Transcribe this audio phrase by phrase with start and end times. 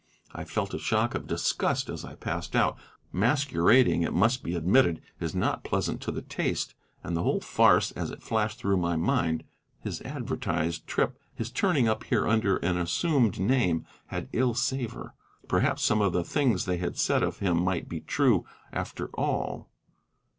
[0.33, 2.75] I felt a shock of disgust as I passed out.
[3.13, 7.91] Masquerading, it must be admitted, is not pleasant to the taste; and the whole farce,
[7.91, 9.43] as it flashed through my mind,
[9.79, 15.13] his advertised trip, his turning up here under an assumed name, had an ill savor.
[15.47, 18.43] Perhaps some of the things they said of him might be true,
[18.73, 19.69] after all.